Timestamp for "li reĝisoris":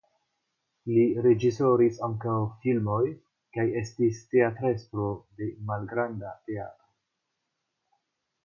0.93-1.99